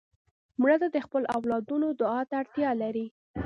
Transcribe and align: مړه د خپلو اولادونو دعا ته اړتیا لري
مړه 0.61 0.75
د 0.93 0.97
خپلو 1.05 1.25
اولادونو 1.37 1.87
دعا 1.99 2.21
ته 2.29 2.35
اړتیا 2.41 2.69
لري 2.81 3.05